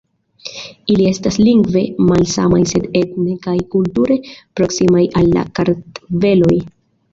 [0.93, 6.61] Ili estas lingve malsamaj sed etne kaj kulture proksimaj al la kartveloj.